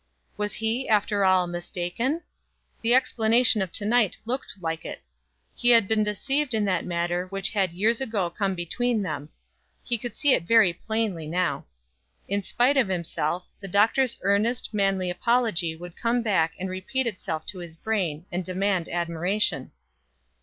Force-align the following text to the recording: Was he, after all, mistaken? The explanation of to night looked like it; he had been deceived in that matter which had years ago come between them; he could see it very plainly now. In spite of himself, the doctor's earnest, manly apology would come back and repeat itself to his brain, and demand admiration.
Was 0.35 0.53
he, 0.55 0.89
after 0.89 1.23
all, 1.23 1.45
mistaken? 1.45 2.23
The 2.81 2.95
explanation 2.95 3.61
of 3.61 3.71
to 3.73 3.85
night 3.85 4.17
looked 4.25 4.55
like 4.59 4.83
it; 4.83 5.03
he 5.53 5.69
had 5.69 5.87
been 5.87 6.01
deceived 6.01 6.55
in 6.55 6.65
that 6.65 6.85
matter 6.87 7.27
which 7.27 7.49
had 7.51 7.71
years 7.73 8.01
ago 8.01 8.27
come 8.31 8.55
between 8.55 9.03
them; 9.03 9.29
he 9.83 9.99
could 9.99 10.15
see 10.15 10.33
it 10.33 10.47
very 10.47 10.73
plainly 10.73 11.27
now. 11.27 11.67
In 12.27 12.41
spite 12.41 12.77
of 12.77 12.87
himself, 12.87 13.45
the 13.59 13.67
doctor's 13.67 14.17
earnest, 14.23 14.73
manly 14.73 15.11
apology 15.11 15.75
would 15.75 15.95
come 15.95 16.23
back 16.23 16.55
and 16.57 16.67
repeat 16.67 17.05
itself 17.05 17.45
to 17.45 17.59
his 17.59 17.77
brain, 17.77 18.25
and 18.31 18.43
demand 18.43 18.89
admiration. 18.89 19.69